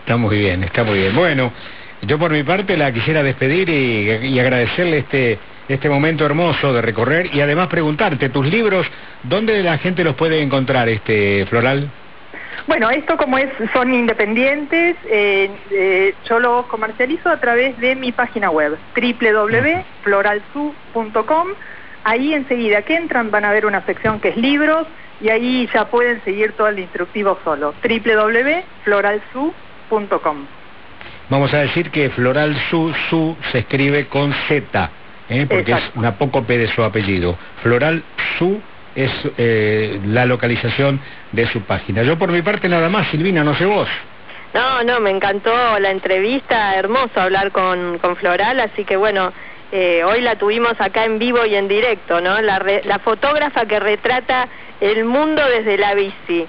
Está 0.00 0.18
muy 0.18 0.38
bien, 0.38 0.62
está 0.62 0.84
muy 0.84 0.98
bien. 0.98 1.16
Bueno, 1.16 1.50
yo 2.02 2.18
por 2.18 2.30
mi 2.30 2.42
parte 2.42 2.76
la 2.76 2.92
quisiera 2.92 3.22
despedir 3.22 3.70
y, 3.70 4.38
agradecerle 4.38 4.98
este 4.98 5.38
este 5.68 5.88
momento 5.88 6.26
hermoso 6.26 6.72
de 6.72 6.82
recorrer 6.82 7.34
y 7.34 7.40
además 7.40 7.68
preguntarte, 7.68 8.28
tus 8.28 8.44
libros, 8.46 8.86
¿dónde 9.22 9.62
la 9.62 9.78
gente 9.78 10.04
los 10.04 10.16
puede 10.16 10.42
encontrar, 10.42 10.88
este 10.88 11.46
Floral? 11.46 11.88
Bueno, 12.66 12.90
esto 12.90 13.16
como 13.16 13.38
es, 13.38 13.48
son 13.72 13.94
independientes, 13.94 14.96
eh, 15.06 15.50
eh, 15.70 16.14
yo 16.28 16.38
los 16.38 16.66
comercializo 16.66 17.28
a 17.28 17.40
través 17.40 17.76
de 17.78 17.96
mi 17.96 18.12
página 18.12 18.50
web, 18.50 18.78
www.floralsu.com. 18.94 21.48
Ahí 22.04 22.34
enseguida 22.34 22.82
que 22.82 22.96
entran 22.96 23.30
van 23.30 23.44
a 23.44 23.52
ver 23.52 23.64
una 23.66 23.86
sección 23.86 24.18
que 24.20 24.30
es 24.30 24.36
libros 24.36 24.88
y 25.20 25.28
ahí 25.28 25.68
ya 25.72 25.84
pueden 25.86 26.20
seguir 26.24 26.52
todo 26.52 26.66
el 26.68 26.78
instructivo 26.78 27.38
solo, 27.44 27.74
www.floralsu.com. 27.82 30.46
Vamos 31.28 31.52
a 31.54 31.58
decir 31.58 31.90
que 31.90 32.08
Floral 32.10 32.56
Su, 32.68 32.92
Su 33.08 33.36
se 33.52 33.60
escribe 33.60 34.08
con 34.08 34.34
Z, 34.48 34.90
¿eh? 35.28 35.46
porque 35.48 35.70
es 35.72 35.92
una 35.94 36.18
poco 36.18 36.44
P 36.44 36.58
de 36.58 36.66
su 36.68 36.82
apellido. 36.82 37.38
Floral 37.62 38.02
Su 38.38 38.60
es 38.94 39.10
eh, 39.38 40.00
la 40.06 40.26
localización 40.26 41.00
de 41.32 41.46
su 41.46 41.62
página. 41.62 42.02
Yo 42.02 42.18
por 42.18 42.30
mi 42.30 42.42
parte 42.42 42.68
nada 42.68 42.88
más, 42.88 43.08
Silvina, 43.08 43.42
no 43.44 43.54
sé 43.54 43.64
vos. 43.64 43.88
No, 44.54 44.82
no, 44.84 45.00
me 45.00 45.10
encantó 45.10 45.78
la 45.78 45.90
entrevista, 45.90 46.76
hermoso 46.76 47.20
hablar 47.20 47.52
con, 47.52 47.98
con 47.98 48.16
Floral, 48.16 48.60
así 48.60 48.84
que 48.84 48.96
bueno, 48.96 49.32
eh, 49.72 50.04
hoy 50.04 50.20
la 50.20 50.36
tuvimos 50.36 50.78
acá 50.78 51.06
en 51.06 51.18
vivo 51.18 51.46
y 51.46 51.54
en 51.54 51.68
directo, 51.68 52.20
¿no? 52.20 52.38
La, 52.42 52.62
la 52.84 52.98
fotógrafa 52.98 53.64
que 53.64 53.80
retrata 53.80 54.48
el 54.80 55.06
mundo 55.06 55.42
desde 55.48 55.78
la 55.78 55.94
bici. 55.94 56.46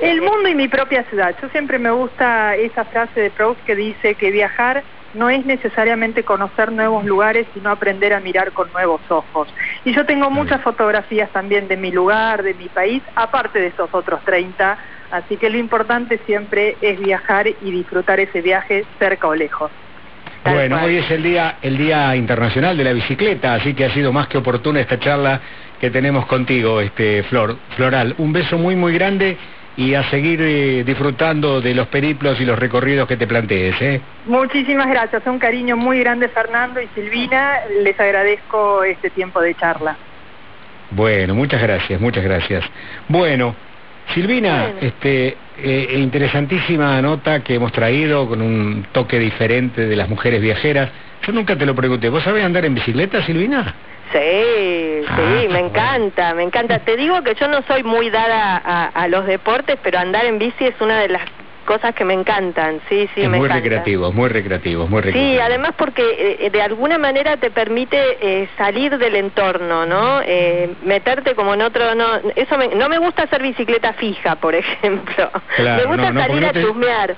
El 0.00 0.20
mundo 0.20 0.48
y 0.48 0.56
mi 0.56 0.66
propia 0.66 1.04
ciudad. 1.04 1.36
Yo 1.40 1.48
siempre 1.50 1.78
me 1.78 1.90
gusta 1.92 2.56
esa 2.56 2.84
frase 2.84 3.20
de 3.20 3.30
Proust 3.30 3.62
que 3.64 3.76
dice 3.76 4.16
que 4.16 4.32
viajar 4.32 4.82
no 5.16 5.30
es 5.30 5.44
necesariamente 5.46 6.22
conocer 6.22 6.70
nuevos 6.72 7.04
lugares, 7.04 7.46
sino 7.54 7.70
aprender 7.70 8.12
a 8.12 8.20
mirar 8.20 8.52
con 8.52 8.70
nuevos 8.72 9.00
ojos. 9.08 9.48
Y 9.84 9.92
yo 9.92 10.06
tengo 10.06 10.30
muchas 10.30 10.62
fotografías 10.62 11.30
también 11.30 11.68
de 11.68 11.76
mi 11.76 11.90
lugar, 11.90 12.42
de 12.42 12.54
mi 12.54 12.68
país, 12.68 13.02
aparte 13.14 13.58
de 13.58 13.68
esos 13.68 13.88
otros 13.92 14.20
30 14.24 14.78
Así 15.10 15.36
que 15.36 15.50
lo 15.50 15.58
importante 15.58 16.20
siempre 16.26 16.76
es 16.80 16.98
viajar 16.98 17.46
y 17.48 17.70
disfrutar 17.70 18.20
ese 18.20 18.40
viaje 18.40 18.84
cerca 18.98 19.28
o 19.28 19.34
lejos. 19.34 19.70
bueno, 20.44 20.82
hoy 20.82 20.96
es 20.96 21.10
el 21.10 21.22
día, 21.22 21.56
el 21.62 21.76
día 21.76 22.14
internacional 22.16 22.76
de 22.76 22.84
la 22.84 22.92
bicicleta, 22.92 23.54
así 23.54 23.74
que 23.74 23.84
ha 23.84 23.94
sido 23.94 24.12
más 24.12 24.26
que 24.28 24.38
oportuna 24.38 24.80
esta 24.80 24.98
charla 24.98 25.40
que 25.80 25.90
tenemos 25.90 26.26
contigo, 26.26 26.80
este 26.80 27.22
Flor, 27.24 27.56
Floral. 27.76 28.14
Un 28.18 28.32
beso 28.32 28.58
muy 28.58 28.74
muy 28.74 28.94
grande 28.94 29.36
y 29.76 29.94
a 29.94 30.08
seguir 30.10 30.40
eh, 30.40 30.84
disfrutando 30.84 31.60
de 31.60 31.74
los 31.74 31.88
periplos 31.88 32.40
y 32.40 32.44
los 32.44 32.58
recorridos 32.58 33.06
que 33.06 33.16
te 33.16 33.26
plantees. 33.26 33.80
¿eh? 33.80 34.00
Muchísimas 34.24 34.88
gracias, 34.88 35.22
un 35.26 35.38
cariño 35.38 35.76
muy 35.76 36.00
grande 36.00 36.28
Fernando 36.28 36.80
y 36.80 36.88
Silvina, 36.94 37.60
les 37.82 37.98
agradezco 38.00 38.82
este 38.84 39.10
tiempo 39.10 39.40
de 39.40 39.54
charla. 39.54 39.96
Bueno, 40.90 41.34
muchas 41.34 41.60
gracias, 41.60 42.00
muchas 42.00 42.24
gracias. 42.24 42.64
Bueno, 43.08 43.54
Silvina, 44.14 44.72
este 44.80 45.36
eh, 45.58 45.96
interesantísima 45.98 47.00
nota 47.02 47.42
que 47.42 47.56
hemos 47.56 47.72
traído 47.72 48.28
con 48.28 48.40
un 48.40 48.86
toque 48.92 49.18
diferente 49.18 49.86
de 49.86 49.96
las 49.96 50.08
mujeres 50.08 50.40
viajeras. 50.40 50.90
Yo 51.26 51.32
nunca 51.32 51.56
te 51.56 51.66
lo 51.66 51.74
pregunté, 51.74 52.08
¿vos 52.08 52.22
sabés 52.22 52.44
andar 52.44 52.64
en 52.64 52.74
bicicleta, 52.74 53.24
Silvina? 53.26 53.74
Sí, 54.12 55.02
sí, 55.02 55.06
ah, 55.08 55.46
me 55.50 55.58
encanta, 55.58 56.34
me 56.34 56.44
encanta. 56.44 56.78
Te 56.80 56.96
digo 56.96 57.22
que 57.22 57.34
yo 57.34 57.48
no 57.48 57.62
soy 57.62 57.82
muy 57.82 58.10
dada 58.10 58.56
a, 58.56 59.08
los 59.08 59.26
deportes, 59.26 59.78
pero 59.82 59.98
andar 59.98 60.24
en 60.24 60.38
bici 60.38 60.64
es 60.64 60.80
una 60.80 61.00
de 61.00 61.08
las 61.08 61.22
cosas 61.64 61.94
que 61.94 62.04
me 62.04 62.14
encantan, 62.14 62.80
sí, 62.88 63.08
sí, 63.12 63.22
es 63.22 63.28
me 63.28 63.38
muy 63.38 63.48
recreativo, 63.48 64.12
muy 64.12 64.28
recreativo, 64.28 64.86
muy 64.86 65.02
recreativo. 65.02 65.34
Sí, 65.34 65.40
además 65.40 65.72
porque 65.76 66.36
eh, 66.38 66.50
de 66.50 66.62
alguna 66.62 66.96
manera 66.96 67.38
te 67.38 67.50
permite 67.50 67.98
eh, 68.20 68.48
salir 68.56 68.96
del 68.98 69.16
entorno, 69.16 69.84
¿no? 69.84 70.20
Eh, 70.22 70.76
meterte 70.82 71.34
como 71.34 71.54
en 71.54 71.62
otro, 71.62 71.96
no, 71.96 72.18
eso 72.36 72.56
no 72.76 72.88
me 72.88 72.98
gusta 72.98 73.24
hacer 73.24 73.42
bicicleta 73.42 73.94
fija, 73.94 74.36
por 74.36 74.54
ejemplo. 74.54 75.28
me 75.58 75.84
gusta 75.86 76.12
salir 76.12 76.44
a 76.46 76.52
chusmear 76.52 77.16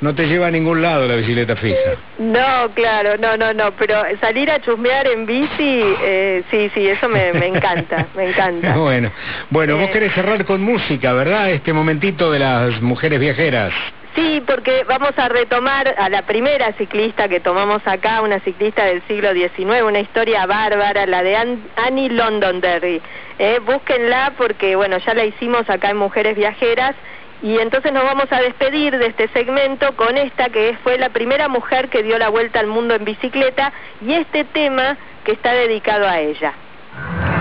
no 0.00 0.14
te 0.14 0.26
lleva 0.26 0.46
a 0.46 0.50
ningún 0.50 0.82
lado 0.82 1.06
la 1.06 1.16
bicicleta 1.16 1.56
fija. 1.56 1.96
No, 2.18 2.70
claro, 2.74 3.16
no, 3.18 3.36
no, 3.36 3.52
no, 3.52 3.72
pero 3.72 4.02
salir 4.20 4.50
a 4.50 4.60
chusmear 4.60 5.06
en 5.06 5.26
bici, 5.26 5.82
eh, 6.02 6.42
sí, 6.50 6.70
sí, 6.74 6.88
eso 6.88 7.08
me, 7.08 7.30
encanta, 7.46 8.06
me 8.14 8.30
encanta. 8.30 8.76
Bueno, 8.80 9.12
bueno, 9.50 9.76
vos 9.76 9.88
eh, 9.88 9.92
querés 9.92 10.12
cerrar 10.14 10.44
con 10.44 10.62
música, 10.62 11.12
¿verdad? 11.12 11.50
Este 11.50 11.72
momentito 11.72 12.30
de 12.30 12.38
las 12.38 12.80
mujeres 12.80 13.20
viajeras. 13.20 13.72
Sí, 14.14 14.42
porque 14.44 14.84
vamos 14.88 15.12
a 15.16 15.28
retomar 15.28 15.94
a 15.96 16.08
la 16.08 16.22
primera 16.22 16.72
ciclista 16.72 17.28
que 17.28 17.38
tomamos 17.38 17.86
acá, 17.86 18.22
una 18.22 18.40
ciclista 18.40 18.84
del 18.84 19.02
siglo 19.06 19.32
XIX, 19.32 19.82
una 19.86 20.00
historia 20.00 20.46
bárbara, 20.46 21.06
la 21.06 21.22
de 21.22 21.36
Annie 21.76 22.10
Londonderry. 22.10 23.00
Eh, 23.38 23.60
búsquenla 23.64 24.32
porque, 24.36 24.74
bueno, 24.74 24.98
ya 24.98 25.14
la 25.14 25.24
hicimos 25.24 25.70
acá 25.70 25.90
en 25.90 25.98
Mujeres 25.98 26.36
Viajeras 26.36 26.96
y 27.42 27.58
entonces 27.58 27.92
nos 27.92 28.04
vamos 28.04 28.26
a 28.30 28.40
despedir 28.40 28.98
de 28.98 29.06
este 29.06 29.28
segmento 29.28 29.96
con 29.96 30.16
esta 30.16 30.50
que 30.50 30.76
fue 30.82 30.98
la 30.98 31.08
primera 31.08 31.48
mujer 31.48 31.88
que 31.88 32.02
dio 32.02 32.18
la 32.18 32.28
vuelta 32.28 32.60
al 32.60 32.66
mundo 32.66 32.94
en 32.94 33.04
bicicleta 33.04 33.72
y 34.00 34.12
este 34.12 34.44
tema 34.44 34.96
que 35.24 35.32
está 35.32 35.52
dedicado 35.52 36.06
a 36.06 36.18
ella. 36.18 36.52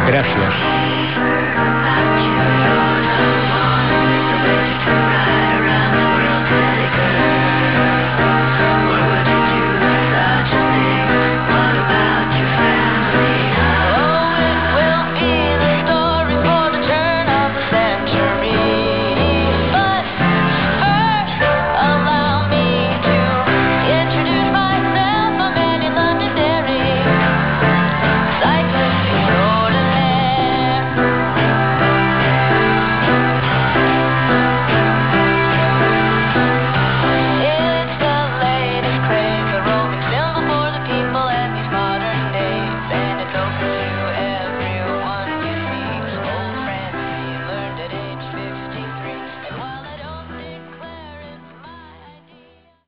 Gracias. 0.07 1.08